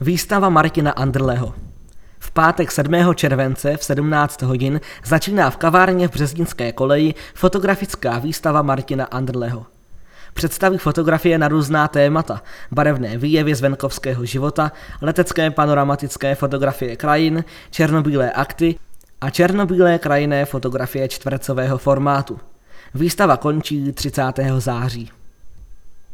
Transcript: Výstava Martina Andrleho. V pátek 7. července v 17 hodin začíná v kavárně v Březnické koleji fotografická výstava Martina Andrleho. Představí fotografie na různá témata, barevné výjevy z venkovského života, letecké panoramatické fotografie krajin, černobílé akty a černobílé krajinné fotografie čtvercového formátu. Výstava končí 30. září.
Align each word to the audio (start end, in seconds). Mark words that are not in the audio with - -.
Výstava 0.00 0.48
Martina 0.48 0.90
Andrleho. 0.90 1.54
V 2.18 2.30
pátek 2.30 2.72
7. 2.72 3.14
července 3.14 3.76
v 3.76 3.84
17 3.84 4.42
hodin 4.42 4.80
začíná 5.04 5.50
v 5.50 5.56
kavárně 5.56 6.08
v 6.08 6.10
Březnické 6.10 6.72
koleji 6.72 7.14
fotografická 7.34 8.18
výstava 8.18 8.62
Martina 8.62 9.04
Andrleho. 9.04 9.66
Představí 10.34 10.78
fotografie 10.78 11.38
na 11.38 11.48
různá 11.48 11.88
témata, 11.88 12.42
barevné 12.72 13.18
výjevy 13.18 13.54
z 13.54 13.60
venkovského 13.60 14.24
života, 14.24 14.72
letecké 15.00 15.50
panoramatické 15.50 16.34
fotografie 16.34 16.96
krajin, 16.96 17.44
černobílé 17.70 18.30
akty 18.30 18.78
a 19.20 19.30
černobílé 19.30 19.98
krajinné 19.98 20.44
fotografie 20.44 21.08
čtvercového 21.08 21.78
formátu. 21.78 22.40
Výstava 22.94 23.36
končí 23.36 23.92
30. 23.92 24.22
září. 24.58 25.10